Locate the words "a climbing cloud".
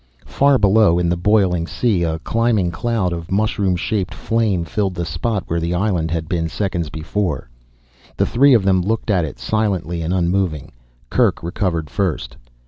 2.01-3.13